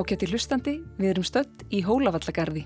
[0.00, 2.62] Ágætti hlustandi, við erum stött í Hólavallagarði.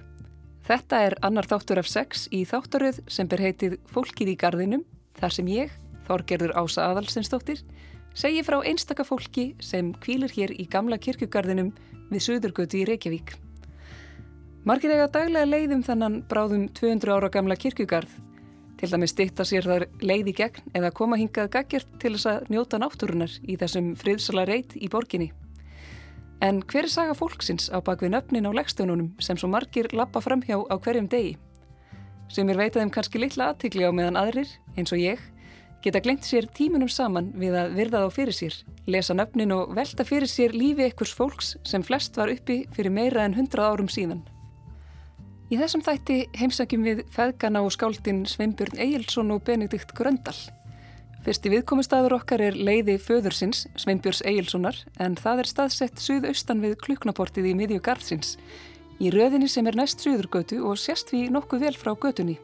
[0.68, 4.84] Þetta er annar þáttur af sex í þáttaröð sem ber heitið Fólkið í garðinum,
[5.18, 5.72] þar sem ég,
[6.06, 7.64] Þorgerður Ása Adalsinsdóttir,
[8.14, 11.74] segi frá einstaka fólki sem kvílir hér í gamla kirkugarðinum
[12.12, 13.34] við Suðurgötu í Reykjavík.
[14.62, 18.12] Margir eiga daglega leiðum þannan bráðum 200 ára gamla kirkugarð,
[18.78, 22.78] til dæmis stitta sér þar leiði gegn eða koma hingað gaggjert til þess að njóta
[22.78, 25.32] náttúrunar í þessum friðsala reit í borginni.
[26.42, 30.58] En hver er saga fólksins á bakvið nöfnin á leggstjónunum sem svo margir lappa framhjá
[30.58, 31.36] á hverjum degi?
[32.28, 35.20] Sem er veitaðum kannski litla aðtikli á meðan aðrir, eins og ég,
[35.84, 38.54] geta glemt sér tímunum saman við að virða þá fyrir sér,
[38.88, 43.24] lesa nöfnin og velta fyrir sér lífi ekkurs fólks sem flest var uppi fyrir meira
[43.24, 44.24] en hundrað árum síðan.
[45.52, 50.36] Í þessum þætti heimsækjum við feðgana og skáldin Sveinbjörn Egilson og Benedikt Gröndal.
[51.24, 57.48] Fyrsti viðkomistæður okkar er leiði föðursins, Sveinbjörns Egilsonar, en það er staðsett suðaustan við kluknaportið
[57.48, 58.34] í miðju garðsins,
[59.00, 62.36] í röðinni sem er næst suðurgötu og sérst við nokkuð vel frá götunni.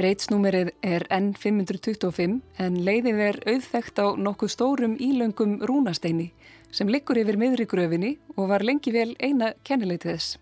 [0.00, 6.30] Reitsnúmerið er N525 en leiðin er auðþægt á nokkuð stórum ílöngum rúnasteini
[6.72, 10.38] sem liggur yfir miðri gröfinni og var lengi vel eina kennileitið þess.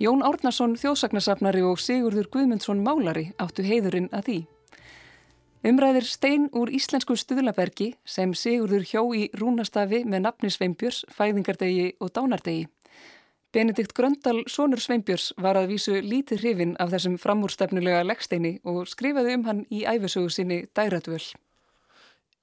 [0.00, 4.38] Jón Árnason þjóðsagnasafnari og Sigurður Guðmundsson Málari áttu heiðurinn að því.
[5.64, 12.10] Umræðir stein úr íslensku stuðlabergi sem Sigurður hjó í rúnastafi með nafni Sveinbjörs, fæðingardegi og
[12.12, 12.66] dánardegi.
[13.54, 19.38] Benedikt Gröndal, sonur Sveinbjörs, var að vísu lítið hrifin af þessum framúrstefnulega leggsteini og skrifaði
[19.38, 21.22] um hann í æfisögu sinni Dæratvöl.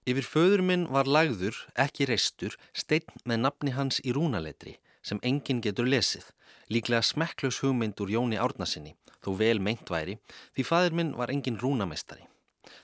[0.10, 5.62] Yfir föður minn var lagður, ekki reistur, stein með nafni hans í rúnaletri sem enginn
[5.62, 6.26] getur lesið,
[6.74, 10.18] líklega smekklaus hugmynd úr Jóni Árnasinni, þó vel meint væri,
[10.58, 12.31] því fadur minn var enginn rúnamestari.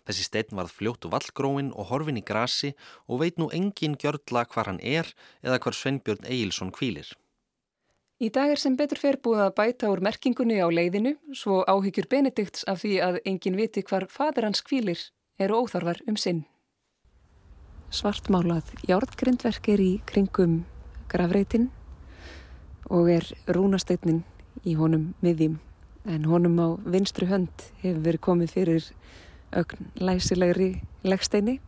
[0.07, 2.73] Þessi stein varð fljóttu vallgróin og horfin í grasi
[3.07, 7.09] og veit nú engin gjörla hvar hann er eða hvar Sveinbjörn Egilson kvílir.
[8.17, 12.07] Í dag er sem betur fer búið að bæta úr merkingunni á leiðinu svo áhyggjur
[12.09, 15.03] Benedikts af því að engin viti hvar fadur hans kvílir
[15.37, 16.47] eru óþarfar um sinn.
[17.93, 20.63] Svartmálað járðgrindverk er í kringum
[21.13, 21.69] gravreitin
[22.89, 24.23] og er rúnasteitnin
[24.65, 25.59] í honum miðjum
[26.07, 28.89] en honum á vinstru hönd hefur verið komið fyrir
[29.55, 31.59] ögn læsilegri leggsteini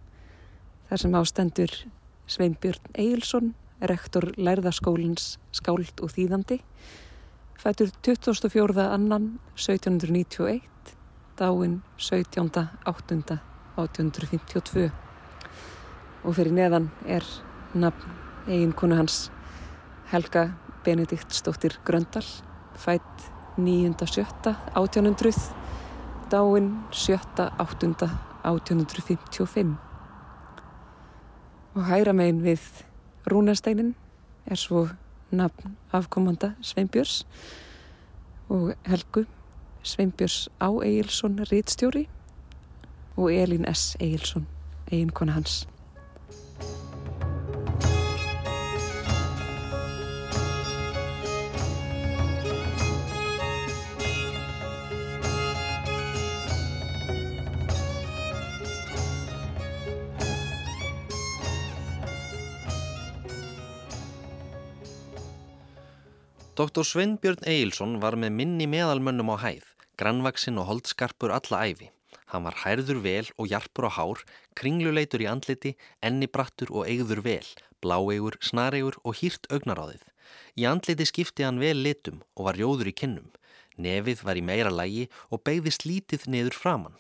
[0.90, 1.74] þar sem ástendur
[2.30, 6.60] Sveinbjörn Eilsson, rektor Lærðaskólins skáld og þýðandi,
[7.58, 8.86] fætur 24.
[8.86, 10.62] annan 1791,
[11.40, 12.50] dáinn 17.
[12.86, 13.40] 8.
[13.80, 14.90] 1852
[16.24, 17.26] og fyrir neðan er
[17.74, 18.18] nafn
[18.50, 19.30] eiginkonu hans
[20.12, 20.50] Helga
[20.84, 22.26] Benedikt Stóttir Gröndal,
[22.76, 24.26] fætt 9.7.
[24.76, 25.59] 1800
[26.32, 29.76] dáinn 7.8.1855
[31.76, 32.60] og hæra megin við
[33.32, 33.96] rúnasteinin
[34.46, 34.88] er svo
[35.32, 37.28] nafn afkomanda Sveinbjörns
[38.50, 39.26] og Helgu
[39.84, 42.08] Sveinbjörns Á Egilson Rítstjóri
[43.18, 43.98] og Elin S.
[44.00, 44.48] Egilson
[44.92, 45.68] eiginkona hans
[66.60, 66.84] Dr.
[66.84, 71.88] Sveinbjörn Eilsson var með minni meðalmönnum á hæð, grannvaksinn og holdskarpur alla æfi.
[72.34, 74.20] Hann var hærður vel og jarpur á hár,
[74.60, 75.72] kringluleitur í andliti,
[76.04, 77.48] ennibrattur og eigður vel,
[77.80, 80.04] bláeigur, snareigur og hýrt augnaráðið.
[80.60, 83.32] Í andliti skipti hann vel litum og var rjóður í kinnum.
[83.80, 87.00] Nefið var í meira lægi og beigðist lítið niður framann.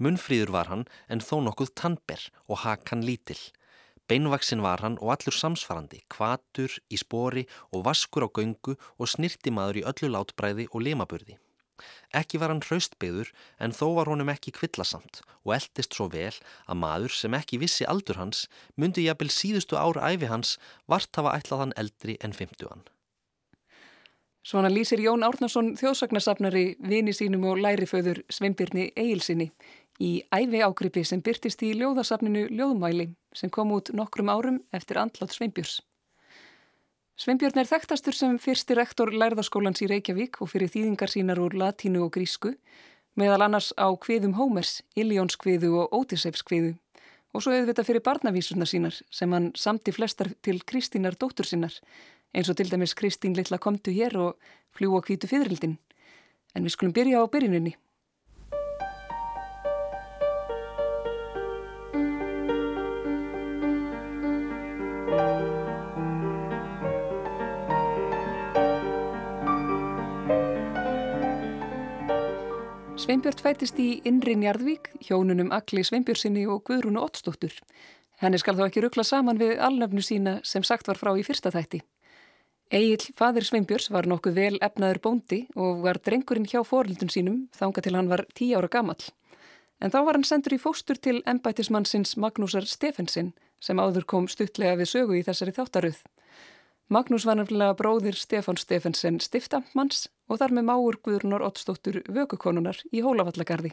[0.00, 3.44] Munnfríður var hann en þó nokkuð tannber og hakan lítill.
[4.06, 9.80] Beinvaksin var hann og allur samsvarandi, kvatur í spori og vaskur á göngu og snirtimaður
[9.82, 11.38] í öllu látbræði og limaburði.
[12.16, 16.32] Ekki var hann hraustbyður en þó var honum ekki kvillasamt og eldist svo vel
[16.64, 18.46] að maður sem ekki vissi aldur hans
[18.80, 20.56] myndi jafnvel síðustu ára æfi hans
[20.88, 22.86] vart hafa ætlað hann eldri en 50 hann.
[24.46, 29.50] Svona lýsir Jón Árnason þjóðsagnasafnari vini sínum og læriföður Sveinbjörni Egilsinni
[30.02, 35.34] í æfi ágripi sem byrtist í ljóðasafninu Ljóðmæli sem kom út nokkrum árum eftir andlátt
[35.36, 35.80] Sveinbjörns.
[37.16, 42.02] Sveinbjörn er þekktastur sem fyrsti rektor lærðaskólans í Reykjavík og fyrir þýðingar sínar úr latínu
[42.04, 42.52] og grísku,
[43.16, 46.74] meðal annars á kviðum Hómers, Iljónskviðu og Ótisefskviðu
[47.36, 51.74] og svo auðvitað fyrir barnavísurna sínar sem hann samti flestar til Kristínar dóttur sínar,
[52.32, 55.76] eins og til dæmis Kristín litla komtu hér og fljú á kvítu fyririldin.
[56.56, 57.76] En við skulum byrja á byrjuninni.
[73.06, 77.52] Sveinbjörn fætist í Inri Njarðvík, hjónunum Akli Sveinbjörnsinni og Guðrúnu Ottsdóttur.
[78.18, 81.52] Henni skal þá ekki ruggla saman við alnöfnu sína sem sagt var frá í fyrsta
[81.54, 81.84] þætti.
[82.74, 87.86] Egil, fadir Sveinbjörns, var nokkuð vel efnaður bóndi og var drengurinn hjá forlundun sínum þanga
[87.86, 88.98] til hann var tí ára gammal.
[89.78, 94.82] En þá var hann sendur í fóstur til embætismannsins Magnúsar Stefensin sem áður kom stuttlega
[94.82, 96.02] við sögu í þessari þáttaröð.
[96.90, 103.02] Magnús var nefnilega bróðir Stefán Stefensen stiftamtmanns og þar með máur Guðrunar Ottsdóttur vökukonunar í
[103.04, 103.72] Hólavallagarði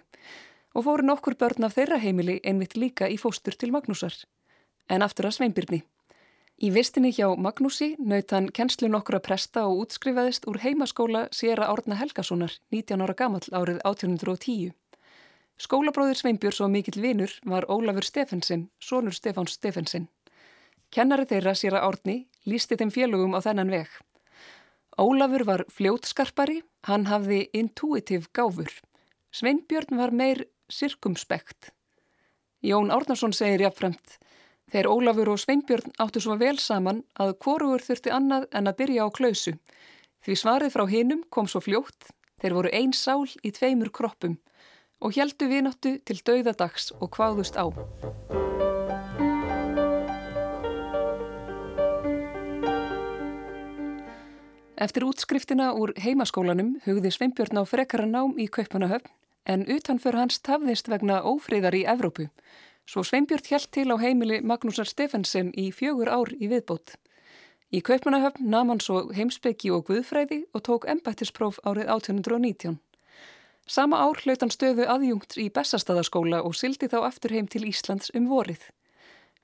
[0.74, 4.14] og fóru nokkur börn af þeirra heimili einmitt líka í fóstur til Magnúsar.
[4.90, 5.84] En aftur að Sveinbyrni.
[6.64, 11.98] Í vistinni hjá Magnúsi naut hann kennslu nokkura presta og útskrifaðist úr heimaskóla Sera Árna
[12.00, 14.74] Helgasonar 19 ára gamall árið 1810.
[15.62, 20.08] Skólabróðir Sveinbjörns og mikill vinur var Ólafur Stefensin, sonur Stefáns Stefensin.
[20.94, 23.90] Kennari þeirra Sera Árni lísti þeim félögum á þennan veg.
[25.00, 28.70] Ólafur var fljótskarpari, hann hafði intuitiv gáfur.
[29.34, 31.72] Sveinbjörn var meir sirkumspekt.
[32.64, 34.20] Jón Árnarsson segir jáfnframt
[34.74, 39.06] Þeir Ólafur og Sveinbjörn áttu svo vel saman að korugur þurfti annað en að byrja
[39.06, 39.54] á klausu.
[40.26, 42.10] Því svarið frá hinum kom svo fljótt,
[42.42, 44.40] þeir voru einn sál í tveimur kroppum
[45.04, 47.70] og heldu vináttu til dauðadags og hvaðust á.
[54.78, 59.12] Eftir útskriftina úr heimaskólanum hugði Sveinbjörn á frekara nám í Kaupanahöfn
[59.46, 62.30] en utanför hans tafðist vegna ófríðar í Evrópu
[62.86, 66.98] Svo Sveinbjörn hjælt til á heimili Magnúsar Stefensen í fjögur ár í viðbót.
[67.72, 72.76] Í Kaupmannahöfn nam hann svo heimsbyggi og guðfræði og tók embættispróf árið 1819.
[73.66, 78.12] Sama ár hlaut hann stöðu aðjungt í Bessastadaskóla og sildi þá aftur heim til Íslands
[78.14, 78.68] um vorið.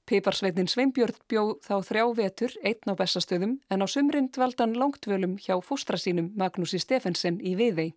[0.10, 5.60] Piparsveitin Sveinbjörn bjóð þá þrjá vetur, einn á Bessastöðum, en á sumrin dvaldan langtvölum hjá
[5.62, 7.92] fóstra sínum Magnúsi Stefensen í Viðei.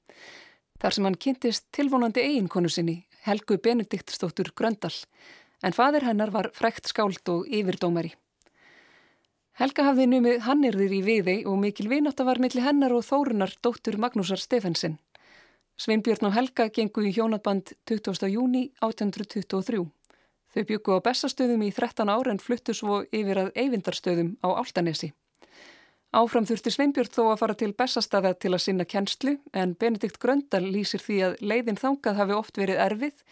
[0.77, 4.93] Þar sem hann kynntist tilvonandi eiginkonu sinni, Helgu Benediktsdóttur Gröndal,
[5.65, 8.13] en fadir hennar var frekt skáld og yfirdómari.
[9.57, 13.97] Helga hafði numið hannirðir í viði og mikil vinátt var millir hennar og þórunar dóttur
[13.97, 14.99] Magnúsar Stefensen.
[15.81, 18.29] Sveinbjörn og Helga gengu í hjónaband 20.
[18.29, 19.81] júni 1823.
[20.53, 25.13] Þau byggu á bestastöðum í 13 ár en fluttu svo yfir að eyvindarstöðum á Áltanesi.
[26.13, 30.67] Áfram þurfti Sveinbjörn þó að fara til Bessastæða til að sinna kennslu en Benedikt Gröndal
[30.67, 33.23] lýsir því að leiðin þangað hafi oft verið erfið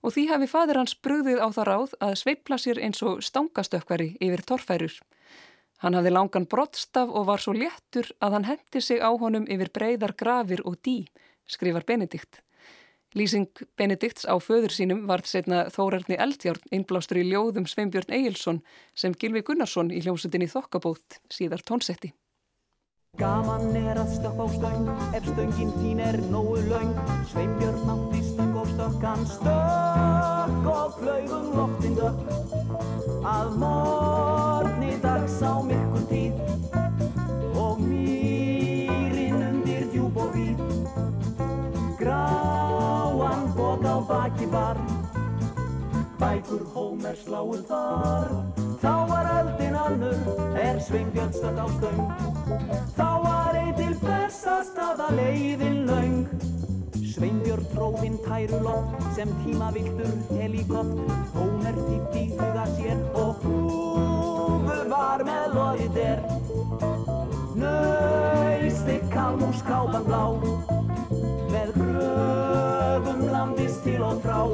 [0.00, 4.14] og því hafi fadir hans brúðið á það ráð að sveipla sér eins og stangastökkvari
[4.24, 4.94] yfir torfærur.
[5.84, 9.68] Hann hafði langan brottstaf og var svo léttur að hann hendi sig á honum yfir
[9.76, 11.02] breyðar grafir og dí,
[11.44, 12.40] skrifar Benedikt.
[13.18, 18.60] Lýsing Benedikts á föður sínum varð setna Þórarni Eldjárn innblástur í ljóðum Sveinbjörn Egilson
[18.94, 22.12] sem Gilvi Gunnarsson í hljómsutinni Þokkabót síðar tónsetti.
[23.18, 24.86] Gaman er að stökk á stöng,
[25.18, 26.94] ef stöngin þín er nógu laung.
[27.32, 32.20] Sveinbjörn átti stökk og stökkan stökk og flögum loftin dökk.
[33.26, 35.89] Að morgni dags á myrkun
[44.10, 44.76] baki var,
[46.18, 48.30] bækur hómer sláum þar.
[48.82, 50.22] Þá var öldin annur,
[50.58, 52.00] er Sveinbjörn stökk á stöng.
[52.96, 56.24] Þá var einn til bestastaða leiðin laung.
[57.12, 61.14] Sveinbjörn trófinn tæruloft sem tímaviltur helikopt.
[61.36, 61.78] Hómer
[62.18, 66.26] í huga sér og húfur var með loðið er.
[67.62, 70.24] Nausti kalmús kápan blá,
[74.40, 74.46] frá.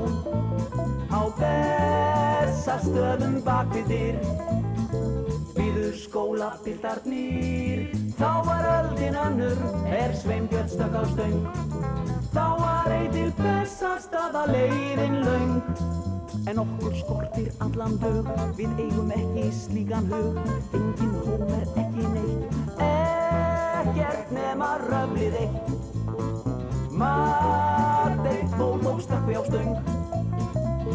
[1.16, 4.16] Á bestastöðum bak við dyr,
[5.56, 7.78] byður skólapiltarnir.
[8.18, 11.46] Þá var öldin önnur, er Sveinbjörn stökk á stöng.
[12.34, 15.62] Þá var ei til bestastaða leiðin laung.
[16.46, 18.26] En okkur skortir allan dög,
[18.58, 20.36] við eigum ekki slíkan hug.
[20.76, 22.42] Engin hóm er ekki neitt,
[22.78, 25.64] ekkert nema röflið eitt.
[26.96, 28.25] Mat
[28.56, 29.72] fóð og stökk við á stöng.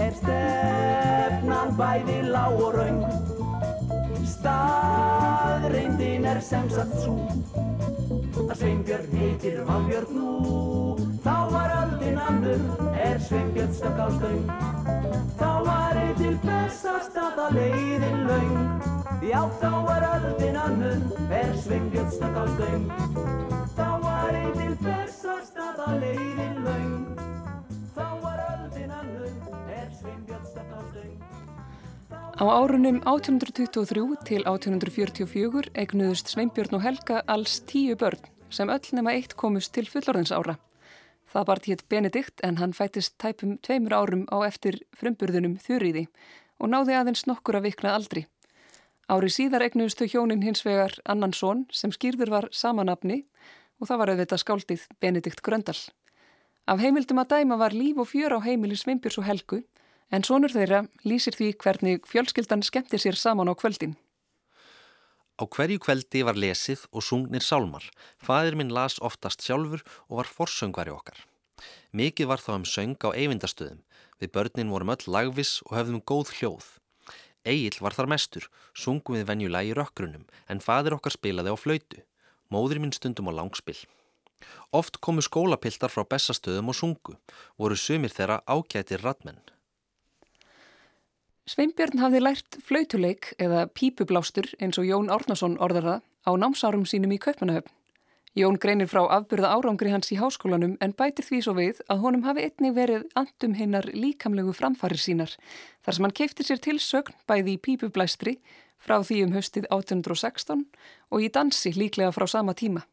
[0.01, 3.03] Er stefnan bæði lág og raung.
[4.32, 7.15] Staðreindin er sem sagt svo
[8.41, 10.30] að Sveinbjörn heitir Valbjörn nú.
[11.22, 12.63] Þá var öldin annur,
[12.98, 14.46] er Sveinbjörn stökk á stöng.
[15.39, 18.58] Þá var einn til bestastaða leiðin laung.
[19.22, 21.00] Já, þá var öldin annur,
[21.30, 22.89] er Sveinbjörn stökk á stöng.
[23.77, 25.00] Þá var einn til bestastaða
[32.41, 38.17] Á árunum 1823 til 1844 eignuðust Sveinbjörn og Helga alls tíu börn
[38.50, 40.55] sem öll nema eitt komust til fullorðinsára.
[41.29, 46.07] Það bara hétt Benedikt en hann fættist tæpum tveimur árum á eftir frumburðunum Þurriði
[46.57, 48.25] og náði aðeins nokkur að vikna aldri.
[49.05, 53.21] Ári síðar egnuðustu hjónin hins vegar annan són sem skýrður var samanapni
[53.77, 55.77] og það var auðvitað skáldið Benedikt Gröndal.
[56.65, 59.62] Af heimildum að dæma var líf og fjör á heimili Svimbjörns og Helgu
[60.12, 63.96] en sonur þeirra lýsir því hvernig fjölskyldan skemmtir sér saman á kvöldin.
[65.41, 67.82] Á hverju kveldi var lesið og sungnir sálmar.
[68.22, 71.18] Fadir minn las oftast sjálfur og var forsöngvari okkar.
[71.98, 73.82] Mikið var þá um söng á eyvindastöðum.
[74.22, 76.68] Við börnin vorum öll lagvis og höfðum góð hljóð.
[77.41, 78.46] Egil var þar mestur,
[78.77, 82.03] sungum við venjulega í rökkrunum, en fadir okkar spilaði á flautu.
[82.53, 83.80] Móður minn stundum á langspill.
[84.70, 87.18] Oft komu skólapiltar frá bestastöðum og sungu,
[87.58, 89.41] voru sumir þeirra ágætir radmenn.
[91.51, 97.17] Sveinbjörn hafði lært flautuleik eða pípublástur eins og Jón Árnason orðarða á námsárum sínum í
[97.20, 97.74] Kaupmannahöfn.
[98.39, 102.24] Jón greinir frá afburða árangri hans í háskólanum en bætir því svo við að honum
[102.24, 105.36] hafi einnig verið andum hinnar líkamlegu framfarir sínar
[105.84, 108.38] þar sem hann keipti sér til sögn bæði í pípublæstri
[108.79, 110.63] frá því um höstið 1816
[111.12, 112.86] og í dansi líklega frá sama tíma.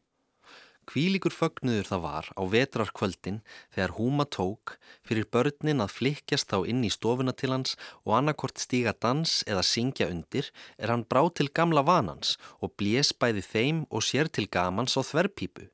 [0.89, 3.35] Kvílikur fögnuður það var á vetrarkvöldin
[3.75, 4.71] þegar húma tók
[5.05, 7.75] fyrir börnin að flikjast þá inn í stofuna til hans
[8.07, 10.49] og annarkort stíga dans eða syngja undir
[10.81, 15.05] er hann brá til gamla vanans og blés bæði þeim og sér til gamans á
[15.05, 15.69] þverpípu.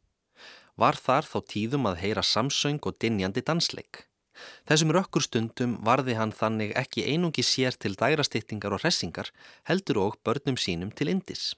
[0.76, 4.04] Var þar þá tíðum að heyra samsöng og dinjandi dansleik.
[4.68, 9.32] Þessum rökkur stundum varði hann þannig ekki einungi sér til dærastýttingar og hressingar
[9.70, 11.54] heldur og börnum sínum til indis.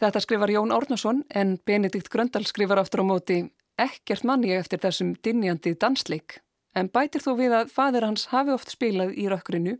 [0.00, 3.42] Þetta skrifar Jón Árnason en Benedikt Gröndal skrifar aftur á móti
[3.76, 6.38] ekkert manni eftir þessum dinjandi dansleik
[6.72, 9.74] en bætir þó við að fadir hans hafi oft spilað í rökkrinu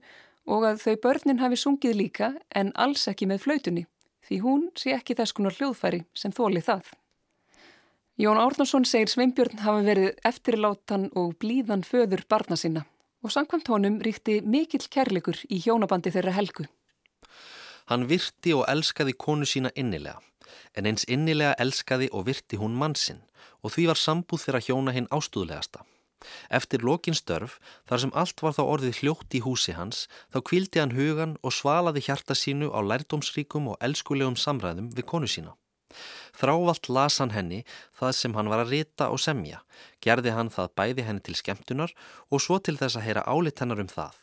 [0.44, 3.84] og að þau börnin hafi sungið líka en alls ekki með flautunni
[4.28, 6.90] því hún sé ekki þess konar hljóðfæri sem þóli það.
[8.20, 12.84] Jón Árnason segir Sveinbjörn hafa verið eftirlátan og blíðan föður barna sinna
[13.24, 16.68] og samkvæmt honum ríkti mikill kærleikur í hjónabandi þeirra helgu.
[17.90, 20.20] Hann virti og elskaði konu sína innilega,
[20.78, 23.24] en eins innilega elskaði og virti hún mannsinn
[23.60, 25.82] og því var sambúð þeirra hjóna hinn ástúðlegasta.
[26.52, 27.56] Eftir lokin störf,
[27.88, 31.54] þar sem allt var þá orðið hljótt í húsi hans, þá kvildi hann hugan og
[31.56, 35.56] svalaði hjarta sínu á lærdómsríkum og elskulegum samræðum við konu sína.
[36.38, 37.64] Þrávalt las hann henni
[37.98, 39.64] það sem hann var að rita og semja,
[40.04, 41.94] gerði hann það bæði henni til skemmtunar
[42.30, 44.14] og svo til þess að heyra álit hennar um það.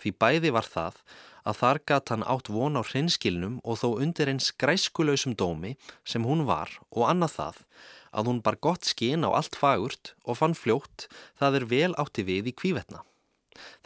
[0.00, 1.00] Því bæði var það
[1.44, 6.26] að þar gatt hann átt von á hreinskilnum og þó undir eins græskuleusum dómi sem
[6.26, 7.62] hún var og annað það
[8.10, 11.06] að hún bar gott skinn á allt fagurt og fann fljótt
[11.40, 13.04] það er vel átti við í kvívetna.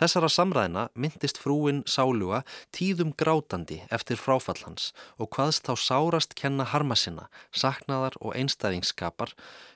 [0.01, 2.43] Þessara samræðina myndist frúin Sáluga
[2.75, 9.35] tíðum grátandi eftir fráfall hans og hvaðst þá sárast kenna harma sinna, saknaðar og einstæðingskapar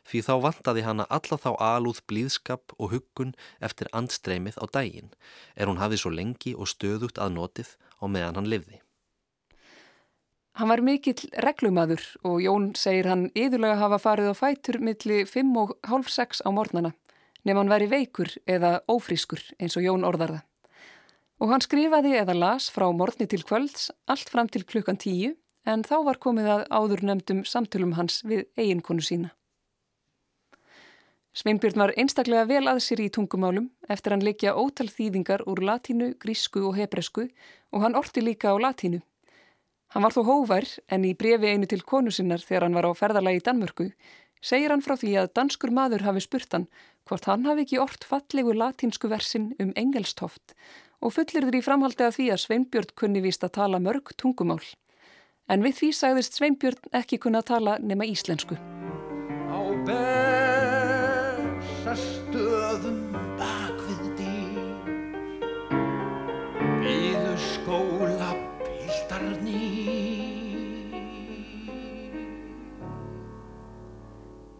[0.08, 5.14] því þá vantaði hana alla þá alúð blíðskap og huggun eftir andstreymið á dægin,
[5.54, 8.80] er hún hafið svo lengi og stöðugt að notið á meðan hann livði.
[10.58, 15.52] Hann var mikill reglumadur og Jón segir hann yðurlega hafa farið á fætur milli 5
[15.60, 16.96] og halv 6 á mornana
[17.44, 20.42] nefn hann veri veikur eða ófrískur eins og Jón orðarða.
[21.38, 25.36] Og hann skrifaði eða las frá morgni til kvölds allt fram til klukkan tíu
[25.68, 29.34] en þá var komið að áður nefndum samtölum hans við eiginkonu sína.
[31.38, 36.16] Sveinbjörn var einstaklega vel að sér í tungumálum eftir hann leikja ótal þýðingar úr latínu,
[36.18, 37.28] grísku og hebresku
[37.70, 38.98] og hann orti líka á latínu.
[39.94, 42.92] Hann var þó hóvar en í brefi einu til konu sinnar þegar hann var á
[42.98, 43.86] ferðalagi í Danmörku
[44.40, 46.68] segir hann frá því að danskur maður hafi spurt hann
[47.08, 50.54] hvort hann hafi ekki orrt fallegu latínsku versin um engelstoft
[51.00, 54.62] og fullir þurr í framhaldi að því að Sveinbjörn kunni víst að tala mörg tungumál.
[55.48, 58.58] En við því sagðist Sveinbjörn ekki kunna tala nema íslensku.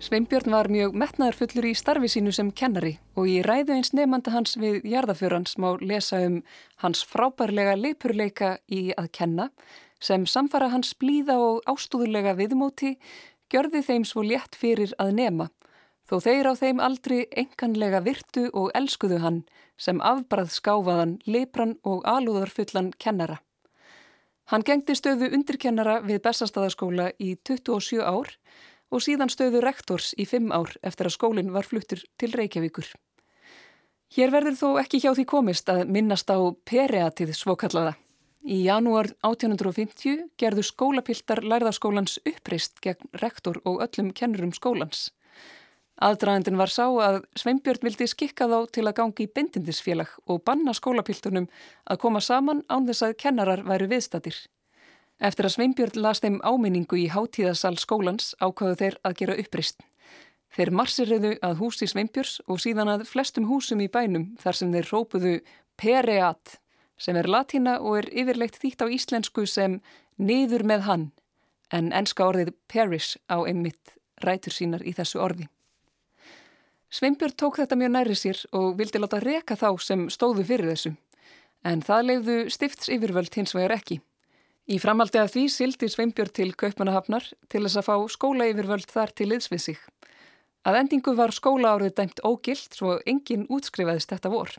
[0.09, 4.55] Sveinbjörn var mjög metnaðarfullur í starfi sínu sem kennari og í ræðu eins nefnanda hans
[4.57, 6.39] við jarðafjörans má lesa um
[6.81, 9.47] hans frábærlega leipurleika í að kenna
[10.01, 12.95] sem samfara hans blíða og ástúðulega viðmóti
[13.53, 15.51] gjörði þeim svo létt fyrir að nema
[16.09, 19.43] þó þeir á þeim aldrei enganlega virtu og elskuðu hann
[19.77, 23.43] sem afbrað skáfaðan, leipran og alúðarfullan kennara.
[24.49, 28.33] Hann gengdi stöðu undirkennara við Bessastadaskóla í 27 ár
[28.91, 32.89] og síðan stöðu rektors í fimm ár eftir að skólinn var fluttur til Reykjavíkur.
[34.17, 37.97] Hér verður þó ekki hjá því komist að minnast á pereatið svokallaða.
[38.49, 45.11] Í janúar 1850 gerðu skólapiltar lærðaskólans uppreist gegn rektor og öllum kennurum skólans.
[45.99, 50.73] Aðdragandin var sá að Sveinbjörn vildi skikka þá til að gangi í bindindisfélag og banna
[50.73, 51.49] skólapiltunum
[51.91, 54.39] að koma saman án þess að kennarar væru viðstatir.
[55.19, 59.81] Eftir að Sveinbjörn las þeim áminningu í hátíðasal skólans ákvaðu þeir að gera upprist.
[60.55, 64.91] Þeir marsirriðu að húsi Sveinbjörns og síðan að flestum húsum í bænum þar sem þeir
[64.93, 65.35] rópuðu
[65.79, 66.59] Pereat
[66.99, 69.81] sem er latína og er yfirleitt þýtt á íslensku sem
[70.19, 71.07] niður með hann
[71.75, 75.49] en enska orðið perish á einmitt rætur sínar í þessu orði.
[76.89, 80.95] Sveinbjörn tók þetta mjög næri sér og vildi láta reka þá sem stóðu fyrir þessu,
[81.69, 84.01] en það leiðu stifts yfirvöld hins vegar ekki.
[84.69, 89.15] Í framaldi af því sildi Sveinbjörn til Kaupanahafnar til þess að fá skóla yfirvöld þar
[89.17, 89.79] til liðs við sig.
[90.69, 94.53] Að endingu var skóla árið dæmt ógilt svo enginn útskrifaðist þetta vor.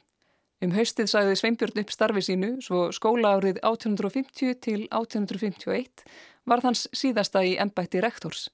[0.66, 6.04] Um haustið sæði Sveinbjörn upp starfi sínu svo skóla árið 1850 til 1851
[6.50, 8.48] var þanns síðasta í ennbætti rektors.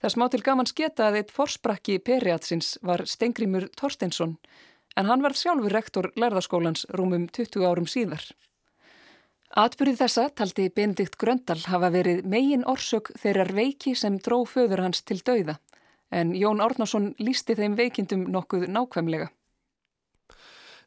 [0.00, 4.38] Það smá til gaman sketa að eitt forsprakki periatsins var Stengrimur Torsteinsson
[4.96, 8.24] en hann var sjálfur rektor lærðaskólans rúmum 20 árum síðar.
[9.50, 15.02] Atbyrðið þessa taldi Benedikt Gröndal hafa verið megin orsök þeirrar veiki sem dró föður hans
[15.02, 15.56] til dauða
[16.10, 19.30] en Jón Árnason lísti þeim veikindum nokkuð nákvæmlega.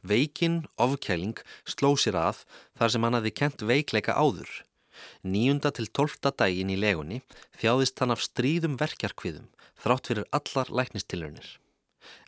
[0.03, 2.43] Veikin, ofkæling, sló sér að
[2.79, 4.51] þar sem hann hafi kent veikleika áður.
[5.23, 7.21] Níunda til tólfta daginn í legunni
[7.59, 9.47] þjáðist hann af stríðum verkjarkviðum
[9.83, 11.47] þrátt fyrir allar læknistilunir.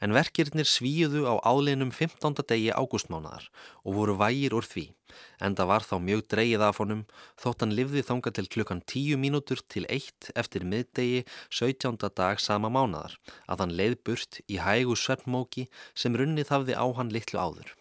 [0.04, 2.44] En verkirnir svíuðu á álinum 15.
[2.48, 3.48] degi ágústmánaðar
[3.84, 4.86] og voru vægir úr því,
[5.40, 7.06] en það var þá mjög dreyið af honum
[7.42, 11.98] þótt hann livði þanga til klukkan 10 mínútur til 1 eftir middegi 17.
[12.16, 17.14] dag sama mánaðar að hann leið burt í hægu svefnmóki sem runnið hafði á hann
[17.16, 17.74] litlu áður.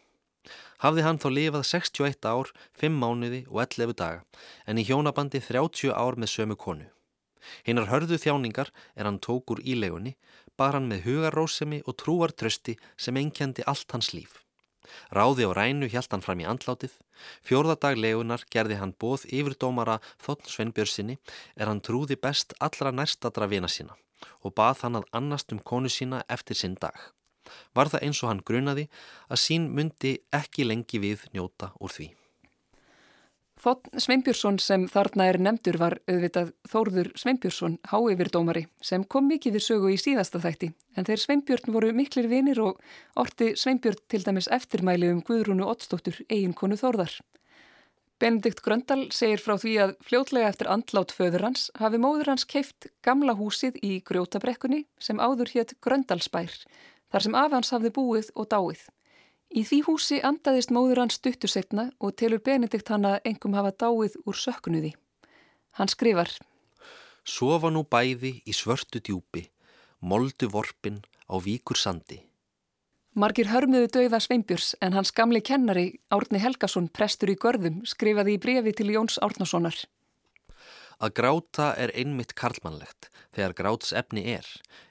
[0.85, 4.25] Hafði hann þá lifað 61 ár, 5 mánuði og 11 daga,
[4.69, 6.91] en í hjónabandi 30 ár með sömu konu.
[7.65, 10.15] Hinnar hörðu þjáningar er hann tók úr ílegunni,
[10.59, 14.41] bar hann með hugarósemi og trúartrösti sem einkjandi allt hans líf.
[15.11, 16.93] Ráði á rænu hjælt hann fram í andlátið,
[17.47, 21.19] fjórðadag legunar gerði hann bóð yfir dómara þóttn Sveinbjörnsinni
[21.57, 23.97] er hann trúði best allra nærstadra vina sína
[24.45, 26.97] og bað hann að annast um konu sína eftir sinn dag
[27.75, 28.85] var það eins og hann grunaði
[29.29, 32.11] að sín myndi ekki lengi við njóta úr því.
[33.65, 39.63] Þótt Sveinbjörnsson sem þarna er nefndur var auðvitað Þórður Sveinbjörnsson háyfirdómari sem kom mikið við
[39.65, 42.83] sögu í síðasta þætti en þeir Sveinbjörn voru miklir vinir og
[43.17, 47.15] orti Sveinbjörn til dæmis eftirmæli um Guðrúnu Ottsdóttur eiginkonu Þórðar.
[48.21, 52.91] Benedikt Gröndal segir frá því að fljótlega eftir andlát föður hans hafi móður hans keift
[53.01, 56.53] gamla húsið í grjótabrekkunni sem áður hétt Gröndalsbær
[57.09, 58.85] þar sem afhans hafði búið og dáið.
[59.55, 63.71] Í því húsi andaðist móður hans stuttu setna og telur Benedikt hann að engum hafa
[63.85, 64.91] dáið úr söknuði.
[65.79, 66.33] Hann skrifar
[67.25, 69.47] Sofa nú bæði í svörtu djúpi,
[70.03, 70.99] moldu vorpin
[71.31, 72.19] á víkur sandi.
[73.15, 78.41] Margir hörmuðu dauða Sveinbjörns en hans gamli kennari Árni Helgason, prestur í Görðum, skrifaði í
[78.43, 79.77] brefi til Jóns Árnasonar.
[80.99, 84.49] Að gráta er einmitt karlmannlegt þegar gráts efni er,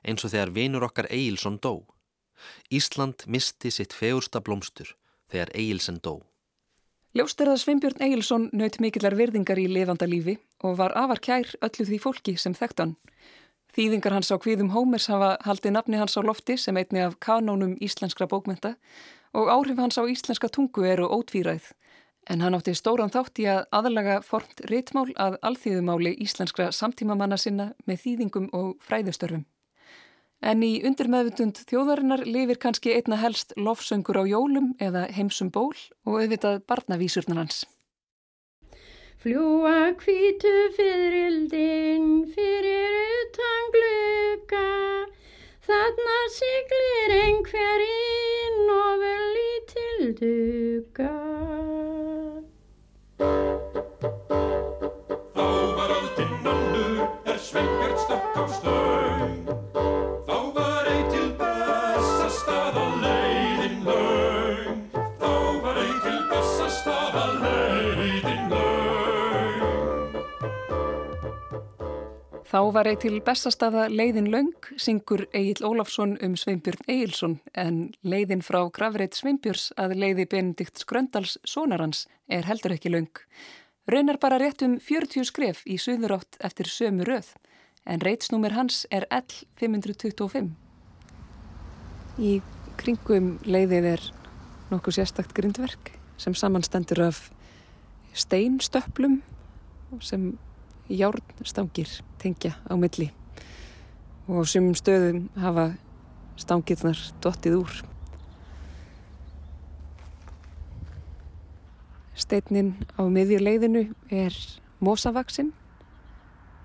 [0.07, 1.83] eins og þegar vinur okkar Eilsson dó.
[2.71, 4.95] Ísland misti sitt fegursta blómstur
[5.31, 6.21] þegar Egilsen dó.
[7.13, 11.85] Ljóst er að Sveinbjörn Egilson naut mikillar virðingar í levandalífi og var afar kær öllu
[11.85, 12.95] því fólki sem þekkt hann.
[13.73, 17.77] Þýðingar hans á kvíðum Hómers hafa haldið nafni hans á lofti sem einni af kanónum
[17.81, 18.75] íslenskra bókmenta
[19.33, 21.71] og áhrif hans á íslenska tungu eru ótvíræð.
[22.29, 27.73] En hann átti stóran þátt í að aðalaga formt ritmál að alþýðumáli íslenskra samtímamanna sinna
[27.85, 29.45] með þýðingum og fræðustörfum.
[30.43, 35.71] En í undirmeðvutund þjóðarinnar lifir kannski einna helst lofsöngur á jólum eða heimsum ból
[36.03, 37.63] og auðvitað barnavísurnar hans.
[39.23, 44.65] Fljúa kvítu fyririldin fyrir utan glöka
[45.63, 51.13] Þarna siglir einhverjinn og vel lítil duka
[55.39, 55.47] Þá
[55.79, 59.62] var aldinn annur er Sveinbjörn stakk á stöng
[72.53, 78.43] Þá var ei til bestastaða leiðin laung, syngur Egil Ólafsson um Sveinbjörn Egilson en leiðin
[78.45, 83.23] frá Gravreit Sveinbjörns að leiði Benedikt Skröndals sonarans er heldur ekki laung.
[83.89, 87.33] Raunar bara rétt um 40 skref í suðurátt eftir sömu röð
[87.89, 90.53] en reitsnúmer hans er L525.
[92.21, 92.37] Í
[92.77, 94.09] kringum leiðið er
[94.69, 97.31] nokkuð sérstakt grindverk sem samanstendur af
[98.13, 99.23] steinstöplum
[100.05, 100.35] sem
[100.89, 103.11] járnstangir tengja á milli
[104.27, 105.73] og á sumum stöðum hafa
[106.39, 107.73] stangirnar dottið úr.
[112.15, 114.35] Steinin á miðjur leiðinu er
[114.83, 115.51] mósavaksinn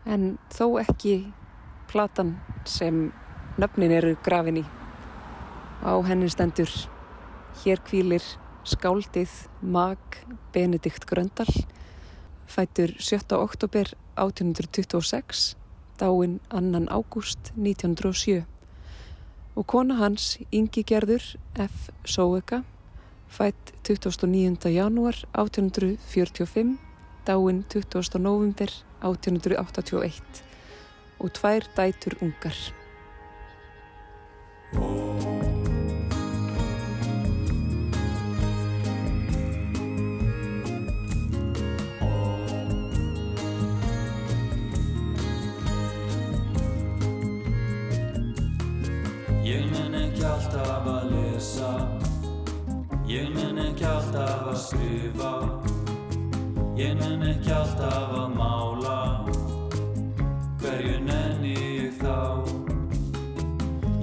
[0.06, 1.16] en þó ekki
[1.90, 2.36] platan
[2.68, 3.08] sem
[3.58, 4.64] nöfnin eru grafin í.
[5.82, 6.70] Á henni stendur
[7.64, 8.24] hér kvílir
[8.68, 9.98] skáldið Mag
[10.52, 11.48] Benedikt Gröndal
[12.48, 13.36] fætur 7.
[13.36, 15.56] oktober 1826
[16.00, 16.86] dáinn 2.
[16.88, 18.44] ágúst 1907
[19.54, 21.90] og kona hans Ingi Gerður F.
[22.04, 22.62] Sóega
[23.28, 24.72] fætt 29.
[24.72, 26.78] janúar 1845
[27.26, 28.18] dáinn 20.
[28.18, 28.70] november
[29.02, 30.42] 1881
[31.18, 32.56] og tvær dætur ungar.
[49.48, 51.68] Ég nenn ekki alltaf að lesa.
[53.08, 55.30] Ég nenn ekki alltaf að skrifa.
[56.76, 58.98] Ég nenn ekki alltaf að mála.
[60.60, 62.44] Hverju nenni ég þá?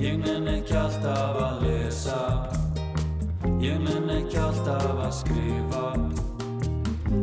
[0.01, 2.21] Ég nenn ekki alltaf að lesa.
[3.61, 5.85] Ég nenn ekki alltaf að skrifa.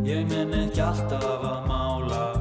[0.06, 2.31] Ég nenn ekki alltaf að mála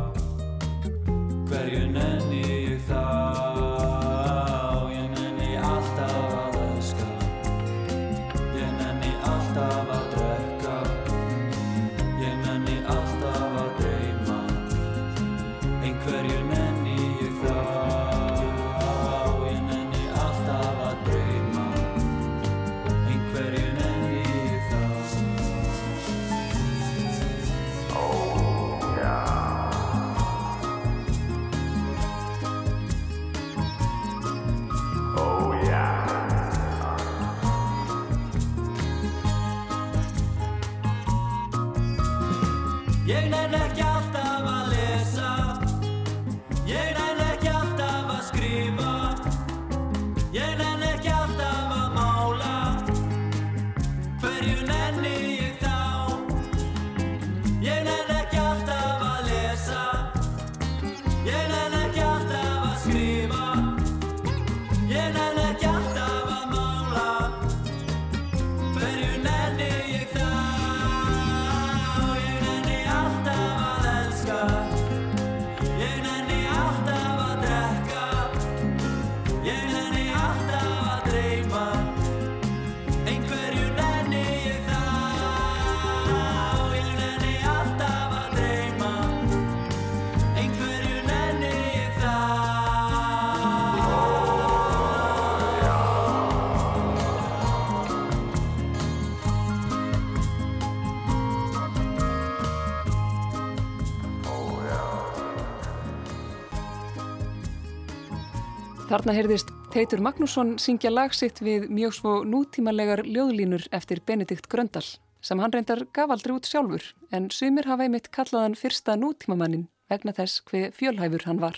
[109.02, 114.84] Þarna heyrðist Teitur Magnússon syngja lagsitt við mjög svo nútímalegar ljóðlínur eftir Benedikt Gröndal
[115.26, 120.14] sem hann reyndar gaf aldrei út sjálfur en sumir hafa einmitt kallaðan fyrsta nútímamannin vegna
[120.20, 121.58] þess hver fjölhæfur hann var.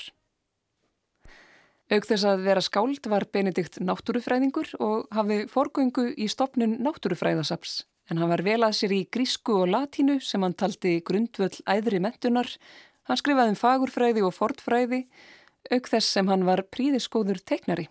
[1.91, 8.23] Aug þess að vera skáld var Benedikt náttúrufræðingur og hafi forgöngu í stopnun náttúrufræðasaps en
[8.23, 12.47] hann var velað sér í grísku og latínu sem hann taldi grundvöll æðri mentunar,
[13.03, 15.03] hann skrifaði um fagurfræði og fortfræði
[15.71, 17.87] auk þess sem hann var príðiskóður teiknari.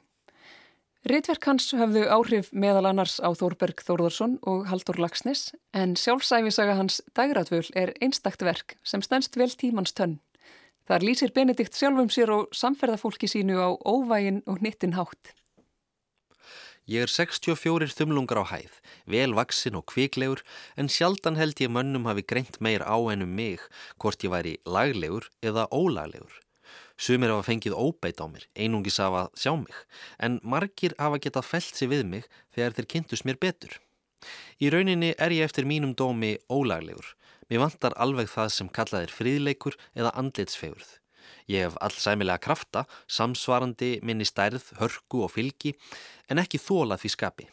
[1.02, 7.00] Ritverk hans höfðu áhrif meðal annars á Þórberg Þórðarsson og Haldur Lagsnes en sjálfsæfisaga hans
[7.18, 10.20] Dægratvöl er einstakt verk sem stennst vel tímans tönn.
[10.86, 15.34] Þar lýsir Benedikt sjálfum sér og samferðafólki sínu á óvægin og nittin hátt.
[16.86, 18.72] Ég er 64 þumlungar á hæð,
[19.06, 20.42] vel vaksin og kviklegur
[20.78, 23.62] en sjaldan held ég mönnum hafi greint meir á ennum mig
[23.98, 26.42] hvort ég væri laglegur eða ólaglegur.
[26.96, 29.78] Sumir hafa fengið óbeit á mér, einungis af að sjá mig,
[30.18, 33.78] en margir hafa getað felt sig við mig þegar þeir kynntust mér betur.
[34.62, 37.14] Í rauninni er ég eftir mínum dómi ólaglegur.
[37.50, 40.98] Mér vantar alveg það sem kallaðir fríðleikur eða andlitsfegurð.
[41.50, 45.74] Ég hef allsæmilega krafta, samsvarandi minni stærð, hörku og fylgi,
[46.30, 47.48] en ekki þólað því skapi.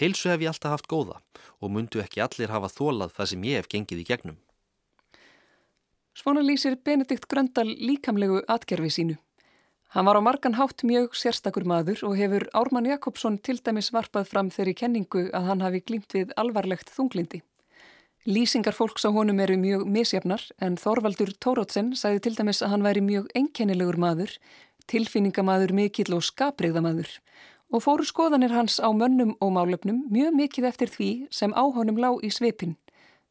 [0.00, 1.20] Heilsu hef ég alltaf haft góða
[1.62, 4.38] og mundu ekki allir hafa þólað það sem ég hef gengið í gegnum.
[6.14, 9.14] Svona lýsir Benedikt Gröndal líkamlegu atgerfi sínu.
[9.94, 14.28] Hann var á margan hátt mjög sérstakur maður og hefur Ármann Jakobsson til dæmis varpað
[14.30, 17.42] fram þeirri kenningu að hann hafi glýmt við alvarlegt þunglindi.
[18.30, 22.86] Lýsingar fólks á honum eru mjög misjafnar en Þorvaldur Tórótsen sagði til dæmis að hann
[22.86, 24.38] væri mjög enkennilegur maður,
[24.86, 27.10] tilfinningamaður mikill og skapriðamaður
[27.74, 32.12] og fóru skoðanir hans á mönnum og málefnum mjög mikið eftir því sem áhónum lá
[32.22, 32.78] í svipin.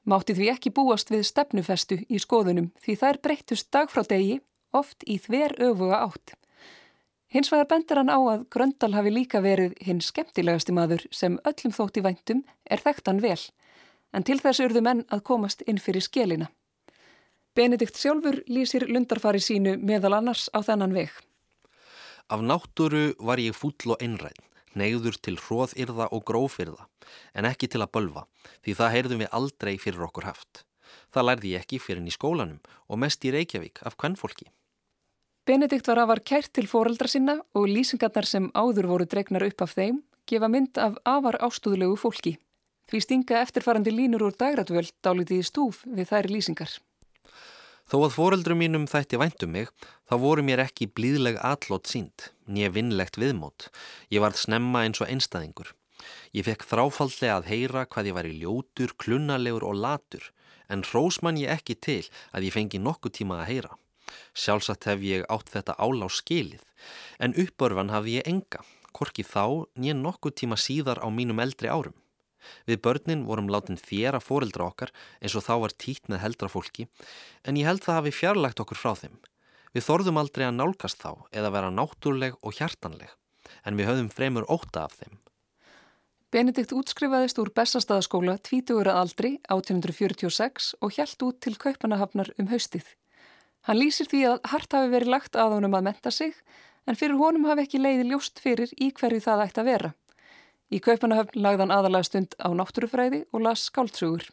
[0.03, 4.41] Mátti því ekki búast við stefnufestu í skoðunum því þær breyttust dag frá degi
[4.75, 6.33] oft í þver öfuga átt.
[7.33, 11.73] Hins vegar bendur hann á að Gröndal hafi líka verið hinn skemmtilegasti maður sem öllum
[11.73, 13.39] þótti væntum er þekktan vel,
[14.13, 16.51] en til þess urðu menn að komast inn fyrir skjelina.
[17.57, 21.09] Benedikt sjálfur lýsir lundarfari sínu meðal annars á þennan veg.
[22.29, 24.37] Af náttúru var ég fúll og einræn,
[24.79, 26.87] neyður til hróðirða og grófirða,
[27.33, 28.25] en ekki til að bölva,
[28.63, 30.63] því það heyrðum við aldrei fyrir okkur haft.
[31.13, 34.49] Það lærði ég ekki fyrir í skólanum og mest í Reykjavík af kvennfólki.
[35.43, 39.73] Benedikt var afar kært til foreldra sinna og lýsingarnar sem áður voru dregnar upp af
[39.75, 42.37] þeim gefa mynd af afar ástúðulegu fólki.
[42.87, 46.71] Því stinga eftirfarandi línur úr dagrætvöld dálítið í stúf við þær lýsingar.
[47.89, 49.71] Þó að foreldrum mínum þætti væntum mig,
[50.07, 53.67] þá voru mér ekki blíðleg atlót sínd, nýja vinnlegt viðmót.
[54.13, 55.73] Ég varð snemma eins og einstæðingur.
[56.35, 60.29] Ég fekk þráfaldlega að heyra hvað ég var í ljótur, klunnalegur og latur,
[60.71, 63.73] en hrósmann ég ekki til að ég fengi nokkuð tíma að heyra.
[64.35, 66.63] Sjálfsagt hef ég átt þetta álá skilið,
[67.19, 71.95] en uppörfan hafði ég enga, korki þá nýja nokkuð tíma síðar á mínum eldri árum.
[72.69, 76.87] Við börnin vorum látin þjera fóreldra okkar eins og þá var tít með heldra fólki
[77.43, 79.19] en ég held það hafi fjarlægt okkur frá þeim.
[79.73, 83.13] Við þorðum aldrei að nálgast þá eða vera náttúrleg og hjartanleg
[83.65, 85.19] en við höfðum fremur óta af þeim.
[86.33, 88.89] Benedikt útskrifaðist úr Bessastaðaskóla 20.
[88.89, 92.87] aldri 1846 og hjælt út til Kaupanahafnar um haustið.
[93.69, 96.33] Hann lýsir því að hart hafi verið lagt að honum að menta sig
[96.89, 99.91] en fyrir honum hafi ekki leiði ljóst fyrir í hverju það ætti að vera.
[100.73, 104.23] Í Kaupanahöfn lagðan aðalega stund á náttúrufræði og las skáltsugur.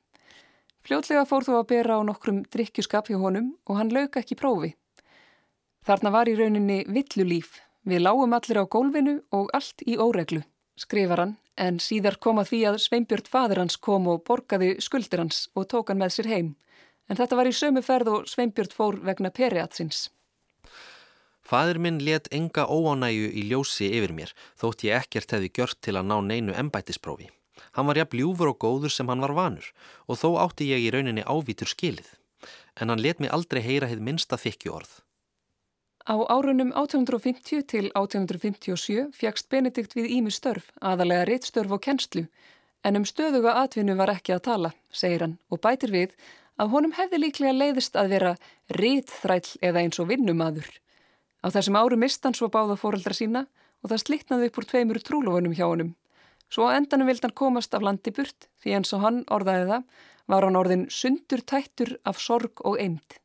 [0.80, 4.70] Fljótlega fór þú að bera á nokkrum drikkjuskap hjá honum og hann lauk ekki prófi.
[5.84, 7.58] Þarna var í rauninni villulíf.
[7.84, 10.40] Við lágum allir á gólfinu og allt í óreglu,
[10.80, 15.20] skrifar hann, en síðar kom að því að Sveinbjörn fadur hans kom og borgaði skuldir
[15.20, 16.50] hans og tók hann með sér heim.
[17.08, 20.08] En þetta var í sömu ferð og Sveinbjörn fór vegna periatsins.
[21.50, 25.96] Fadur minn let enga óánægu í ljósi yfir mér, þótt ég ekkert hefði gjört til
[25.98, 27.26] að ná neinu embætisprófi.
[27.74, 29.66] Hann var jafn ljúfur og góður sem hann var vanur
[30.06, 32.06] og þó átti ég í rauninni ávítur skilið.
[32.78, 34.92] En hann let mig aldrei heyra heið minsta þykju orð.
[36.06, 42.28] Á árunum 1850 til 1857 fjagst Benedikt við Ími störf, aðalega reittstörf og kennslu,
[42.86, 46.14] en um stöðuga atvinnu var ekki að tala, segir hann, og bætir við
[46.62, 48.32] að honum hefði líklega leiðist að vera
[48.78, 50.70] reittþræll eða eins og vinnumadur.
[51.40, 53.46] Á þessum áru mistan svo báða fóreldra sína
[53.80, 55.94] og það slittnaði upp úr tveimur trúlofunum hjá honum.
[56.50, 60.46] Svo endanum vild hann komast af landi burt því eins og hann orðaði það var
[60.46, 63.18] hann orðin sundur tættur af sorg og eind.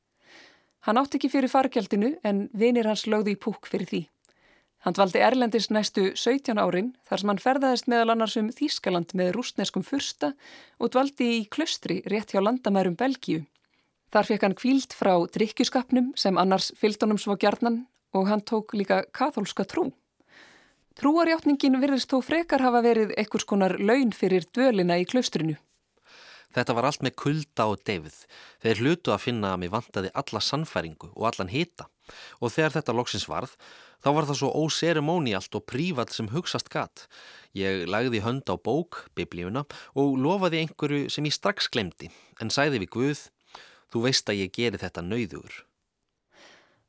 [0.85, 4.01] Hann átti ekki fyrir fargjaldinu en vinir hans lögði í púk fyrir því.
[4.85, 9.31] Hann dvaldi Erlendis næstu 17 árin þar sem hann ferðaðist meðal annars um Þískaland með
[9.33, 10.35] rústneskum fyrsta
[10.77, 13.41] og dvaldi í klöstri rétt hjá landamærum Belgíu.
[14.13, 17.81] Þar fekk hann kvíld frá drikkjuskapnum sem annars fylgdunum svo gjarnan
[18.15, 19.89] og hann tók líka katholska trú.
[20.95, 25.57] Trúarjáttningin virðist þó frekar hafa verið ekkurs konar laun fyrir dölina í klaustrinu.
[26.55, 28.21] Þetta var allt með kulda og deyfið.
[28.63, 31.89] Þeir hlutu að finna að mér vantaði alla sannfæringu og allan hita
[32.39, 33.57] og þegar þetta loksins varð
[34.05, 37.09] þá var það svo óseremónialt og prívat sem hugsast gatt.
[37.57, 39.65] Ég lagði hönd á bók, biblíuna
[39.99, 43.27] og lofaði einhverju sem ég strax glemdi en sæði við Guð,
[43.91, 45.65] þú veist að ég geri þetta nauður.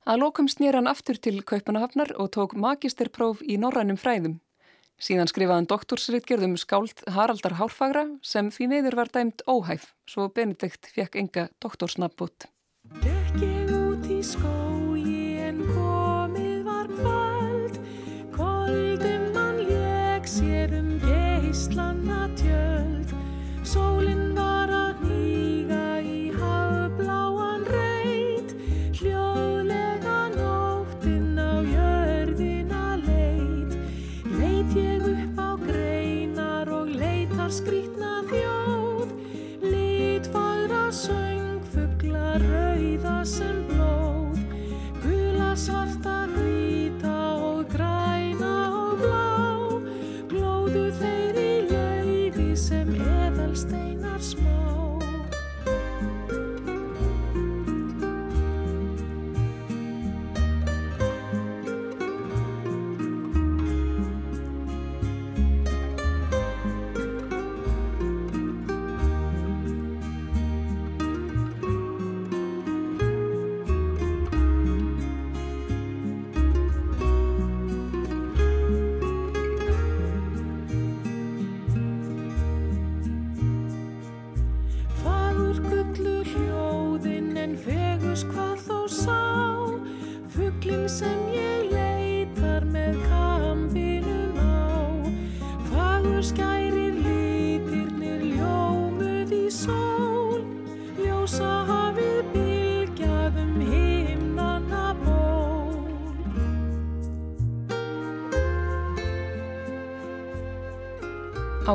[0.07, 4.37] Að lokum snýr hann aftur til Kaupanahafnar og tók magisterpróf í norrænum fræðum.
[5.03, 10.89] Síðan skrifaði hann doktorsritgerðum skáld Haraldar Hárfagra sem því meður var dæmt óhæf, svo Benedikt
[10.95, 12.47] fekk enga doktorsnabbút.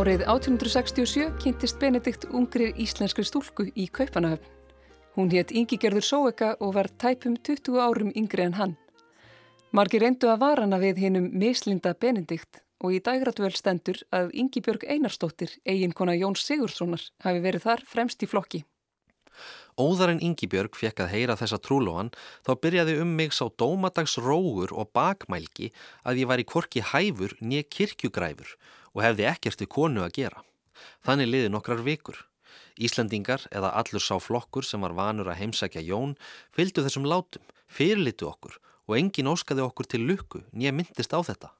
[0.02, 4.48] Árið 1867 kynntist Benedikt ungri íslenskri stúlku í Kaupanahöfn.
[5.14, 8.74] Hún hétt Ingigerður Sóeka og var tæpum 20 árum yngri en hann.
[9.70, 15.54] Margir reyndu að varana við hinnum mislinda Benedikt og í dægratvöl stendur að Ingibjörg Einarstóttir,
[15.70, 18.66] eiginkona Jóns Sigurssonar, hafi verið þar fremst í flokki.
[19.78, 22.10] Óðar en Ingibjörg fekk að heyra þessa trúlóan
[22.42, 25.70] þá byrjaði um mig sá dómadags rógur og bakmælgi
[26.02, 30.44] að ég var í korki hæfur nýja kirkjugræfur og hefði ekkert við konu að gera.
[31.06, 32.20] Þannig liði nokkrar vikur.
[32.76, 36.18] Íslandingar eða allur sá flokkur sem var vanur að heimsækja Jón
[36.52, 41.52] fylgdu þessum látum, fyrirlitu okkur og engin óskaði okkur til lukku nýja myndist á þetta.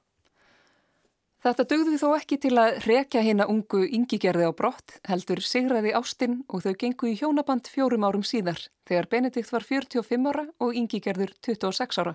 [1.42, 6.44] Þetta dögðu þó ekki til að rekja hérna ungu yngigerði á brott, heldur sigraði ástinn
[6.46, 11.34] og þau gengu í hjónaband fjórum árum síðar, þegar Benedikt var 45 ára og yngigerður
[11.42, 12.14] 26 ára.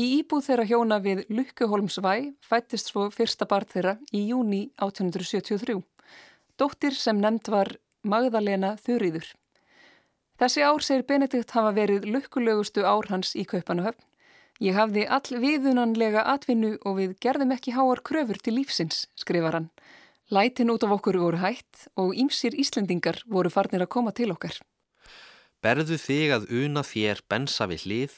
[0.00, 5.82] Í íbúð þeirra hjóna við Lukkuholmsvæ fættist svo fyrsta barn þeirra í júni 1873.
[6.56, 9.26] Dóttir sem nefnd var Magdalena Þurriður.
[10.40, 14.00] Þessi ár segir Benedikt hafa verið lukkulegustu ár hans í Kaupanahöfn.
[14.64, 19.70] Ég hafði all viðunanlega atvinnu og við gerðum ekki háar kröfur til lífsins, skrifar hann.
[20.32, 24.56] Lætin út af okkur voru hætt og ímsir Íslendingar voru farnir að koma til okkar.
[25.62, 28.14] Berðu þig að una þér bensa við hlið,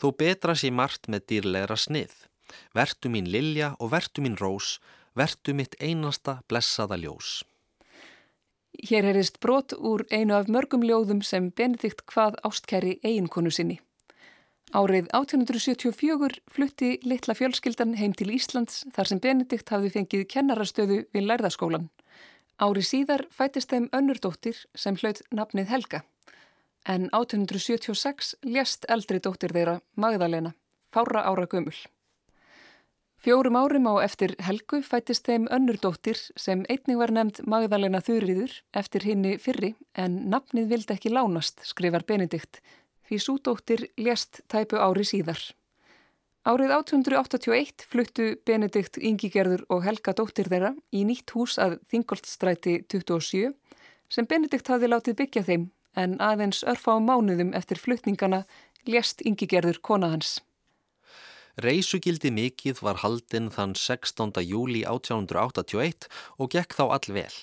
[0.00, 2.14] þó betra sé margt með dýrlegra snið.
[2.74, 4.78] Vertu mín lilja og vertu mín rós,
[5.14, 7.42] vertu mitt einasta blessaða ljós.
[8.78, 13.78] Hér herist brot úr einu af mörgum ljóðum sem Benedikt hvað ástkæri eiginkonu sinni.
[14.76, 21.26] Árið 1874 flutti litla fjölskyldan heim til Íslands þar sem Benedikt hafði fengið kennarastöðu við
[21.30, 21.88] lærðaskólan.
[22.60, 26.02] Ári síðar fættist þeim önnurdóttir sem hlaut nafnið Helga.
[26.88, 30.54] En 1876 lést eldri dóttir þeirra Magdalena,
[30.88, 31.76] fára ára gömul.
[33.20, 39.04] Fjórum árum á eftir Helgu fættist þeim önnurdóttir sem einnig var nefnd Magdalena Þurriður eftir
[39.04, 42.62] hinni fyrri en nafnið vildi ekki lánast, skrifar Benedikt,
[43.04, 45.42] því súdóttir lést tæpu ári síðar.
[46.48, 53.52] Árið 1881 fluttu Benedikt Ingigerður og Helga dóttir þeirra í nýtt hús að Þingoltstræti 27
[54.08, 58.44] sem Benedikt hafði látið byggja þeim en aðeins örfa á mánuðum eftir flutningana
[58.86, 60.38] lést Ingigerður kona hans.
[61.58, 64.30] Reysugildi mikið var haldinn þann 16.
[64.46, 66.06] júli 1881
[66.38, 67.34] og gekk þá all vel.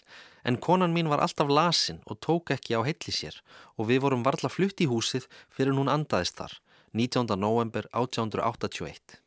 [0.47, 3.41] En konan mín var alltaf lasin og tók ekki á heilli sér
[3.75, 6.53] og við vorum varla flutt í húsið fyrir hún andaðist þar,
[6.93, 7.35] 19.
[7.35, 9.19] november 1881.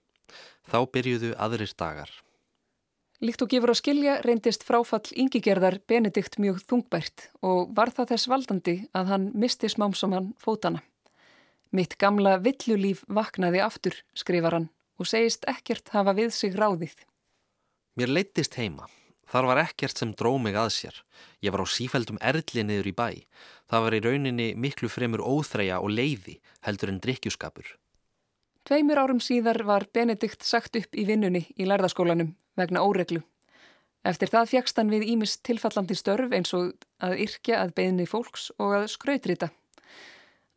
[0.69, 2.09] Þá byrjuðu aðrir dagar.
[3.19, 8.31] Líkt og gefur að skilja reyndist fráfall yngigerðar Benedikt mjög þungbært og var það þess
[8.31, 10.85] valdandi að hann misti smámsamann fótana.
[11.75, 14.71] Mitt gamla villulíf vaknaði aftur, skrifar hann,
[15.03, 16.95] og segist ekkert hafa við sig ráðið.
[17.99, 18.87] Mér leittist heima.
[19.29, 21.03] Þar var ekkert sem dró mig að sér.
[21.43, 23.11] Ég var á sífældum erli niður í bæ.
[23.67, 27.75] Það var í rauninni miklu fremur óþreja og leiði heldur en drikkjuskapur.
[28.63, 33.23] Tveimur árum síðar var Benedikt sagt upp í vinnunni í lærðaskólanum vegna óreglu.
[34.07, 38.51] Eftir það fjagst hann við ímis tilfallandi störf eins og að yrkja að beðni fólks
[38.59, 39.51] og að skrautrita.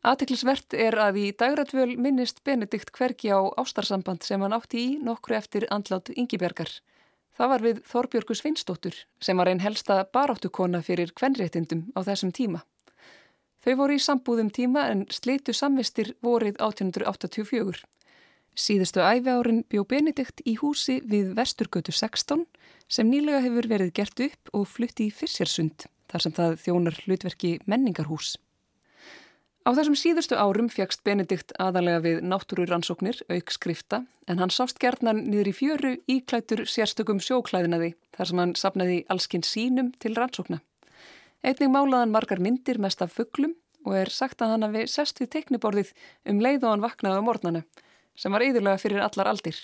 [0.02, 5.36] Atiklisvert er að í dagratvöl minnist Benedikt hvergi á ástarsamband sem hann átti í nokkru
[5.38, 6.70] eftir andlát Ingibergar.
[7.38, 12.64] Það var við Þorbjörgu Svinsdóttur sem var einn helsta baráttukona fyrir kvenréttindum á þessum tíma.
[13.62, 17.86] Þau voru í sambúðum tíma en slitu samvistir vorið 1884.
[18.52, 22.44] Síðustu æfi árin bjó Benedikt í húsi við Vesturgötu 16
[22.92, 27.52] sem nýlega hefur verið gert upp og flutti í Fyrsersund þar sem það þjónar hlutverki
[27.64, 28.34] menningarhús.
[29.64, 35.22] Á þessum síðustu árum fjagst Benedikt aðalega við náttúruransóknir, auk skrifta, en hann sást gerðnan
[35.30, 40.58] niður í fjöru íklætur sérstökum sjóklæðinaði þar sem hann sapnaði allskinn sínum til rannsókna.
[41.46, 43.54] Einning málaðan margar myndir mest af fugglum
[43.86, 45.94] og er sagt að hann hafi sest við tekniborðið
[46.28, 47.64] um leið og hann vaknaði á mornana,
[48.16, 49.58] sem var yðurlega fyrir allar aldir.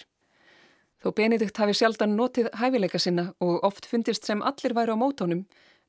[0.99, 5.45] Þó Benedikt hafi sjaldan notið hæfileika sinna og oft fundist sem allir væri á mótónum,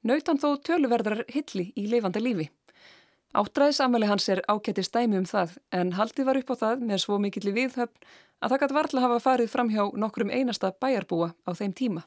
[0.06, 2.50] nautan þó töluverðar hilli í lifanda lífi.
[3.34, 7.18] Áttræðisamveli hans er ákættist dæmi um það en haldið var upp á það með svo
[7.22, 8.08] mikill viðhöfn
[8.42, 12.06] að það gæti varðla hafa farið fram hjá nokkrum einasta bæjarbúa á þeim tíma.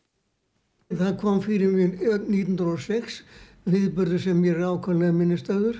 [0.92, 1.94] Það kom fyrir mér
[2.26, 3.22] 1906
[3.70, 5.78] viðbörðu sem ég er ákvæmlega minnistöður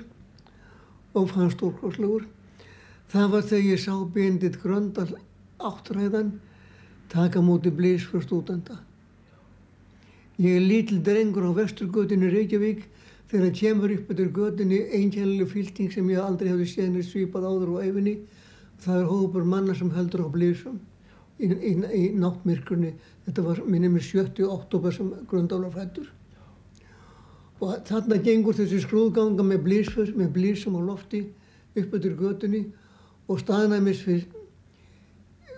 [1.13, 2.23] og fannst stórkoslegur.
[3.13, 5.11] Það var þegar ég sá Bendit Gröndal
[5.61, 6.31] áttræðan
[7.13, 8.79] taka móti blís fyrir stúdenda.
[10.41, 12.87] Ég er lítil drengur á vesturgötunni Reykjavík
[13.29, 17.47] þegar það kemur upp eftir götunni einkjælileg fylting sem ég aldrei hefði séð neitt svipað
[17.51, 18.15] áður á æfinni.
[18.81, 20.81] Það er hópur manna sem heldur á blísum
[21.37, 22.95] í, í, í náttmyrkurni.
[23.27, 24.49] Þetta var minnum í 70.
[24.49, 26.09] oktober sem Gröndal var fættur.
[27.61, 31.27] Og þarna gengur þessi skrúðganga með blísum á lofti
[31.77, 32.71] upp eftir götunni
[33.27, 34.27] og staðnæmis fyrir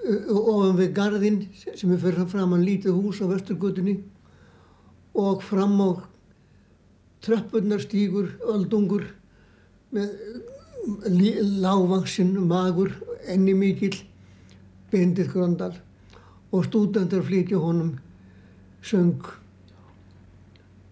[0.06, 3.96] ofan við gardinn sem er fyrir fram að lítið hús á vesturgötunni
[5.18, 5.90] og fram á
[7.26, 9.08] tröppurnar stígur, öldungur
[9.96, 10.12] með
[11.64, 12.92] lágvaksinn, magur,
[13.26, 13.96] enni mikill,
[14.92, 15.74] bendið gröndal
[16.54, 17.96] og stúdendar flytja honum
[18.86, 19.26] söng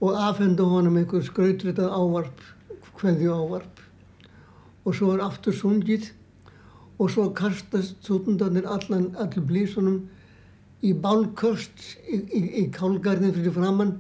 [0.01, 2.41] og afhenda honum einhver skrautritað ávarp,
[2.97, 3.83] hverju ávarp
[4.83, 6.09] og svo er aftur sungið
[6.99, 10.03] og svo kastast stúdendarnir allan, allir blísunum
[10.83, 13.95] í bálköst í, í, í kálgarðin fyrir framann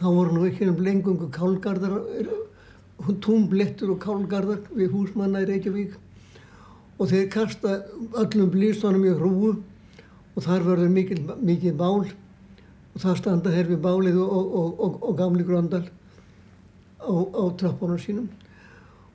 [0.00, 2.00] þá voru nú ekki um lengungu kálgarðar
[3.22, 5.96] túmblettur og kálgarðar við húsmanna í Reykjavík.
[6.98, 7.80] Og þeir kasta
[8.20, 9.54] öllum blísunum í hrúu
[10.34, 14.98] og þar verður mikil, mikil bál og það standa hér við bálið og, og, og,
[15.02, 15.84] og gamli gröndal
[17.02, 18.30] á, á trappunum sínum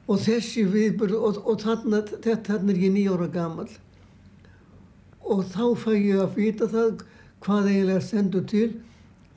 [0.09, 3.69] og þessi viðbörð og þarna, þarna er ég nýjára gammal
[5.29, 7.03] og þá fæ ég að vita það
[7.45, 8.69] hvað eiginlega stendur til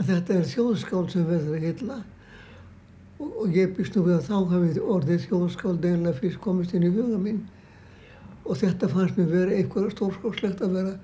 [0.00, 1.98] að þetta er þjóðskál sem verður að hylla
[3.20, 6.88] og, og ég býst nú við að þá hafi orðið þjóðskál eiginlega fyrst komist inn
[6.88, 7.42] í huga minn
[8.42, 10.94] og þetta fannst mér verið eitthvað stórskálslegt að vera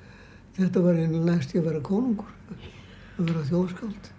[0.57, 2.33] þetta var einu næst ég að vera konungur
[3.19, 4.11] að vera þjóðskáld.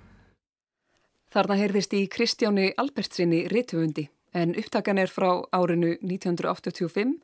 [1.29, 7.15] Þarna heyrðist í Kristjáni Albertsinni Rittufundi en upptakan er frá árinu 1985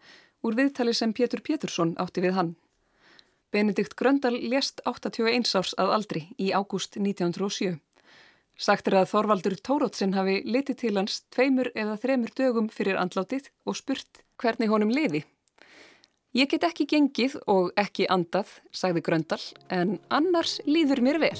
[0.45, 2.55] úr viðtali sem Pétur Pétursson átti við hann.
[3.51, 7.77] Benedikt Gröndal lést 81 árs að aldri í ágúst 1907.
[8.55, 13.49] Sagt er að Þorvaldur Tórótsin hafi litið til hans tveimur eða þremur dögum fyrir andlátið
[13.67, 15.25] og spurt hvernig honum liði.
[16.35, 21.39] Ég get ekki gengið og ekki andað, sagði Gröndal, en annars líður mér vel.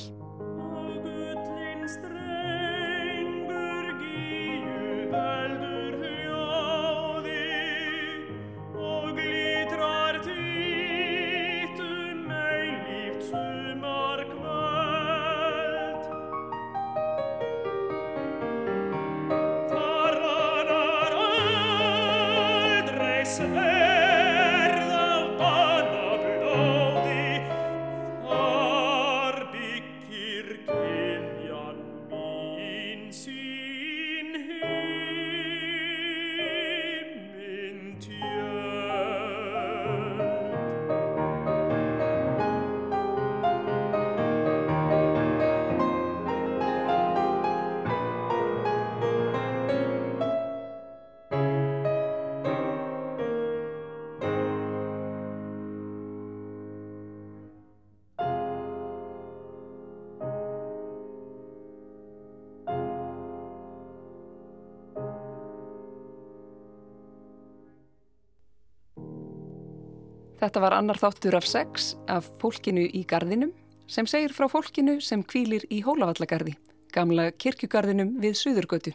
[70.45, 73.49] Þetta var annar þáttur af sex af fólkinu í gardinum
[73.89, 76.53] sem segir frá fólkinu sem kvílir í Hólavallagarði,
[76.93, 78.93] gamla kirkjugarðinum við Suðurgötu.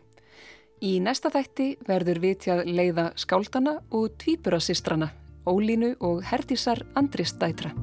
[0.79, 5.11] Í næsta þætti verður vitjað leiða skáldana og tvíburasistrana,
[5.43, 7.75] Ólínu og Herdísar Andristætra.